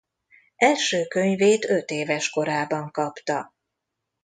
Első 0.55 1.05
könyvét 1.07 1.65
ötéves 1.69 2.29
korában 2.29 2.91
kapta. 2.91 3.53